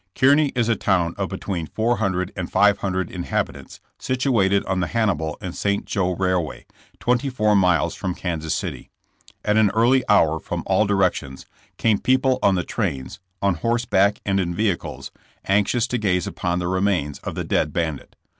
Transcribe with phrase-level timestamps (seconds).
[0.15, 4.79] Kearney is a town of between four hundred and five hundred in habitants, situated on
[4.79, 5.85] the Hannibal and St.
[5.85, 6.65] Joe rail way,
[6.97, 8.89] twenty four miles from Kansas City.
[9.45, 11.45] At an early hour from all directions
[11.77, 15.11] came people on the trains, on horseback and in vehicles,
[15.45, 18.15] anxious to gaze upon the remains of the dead bandit.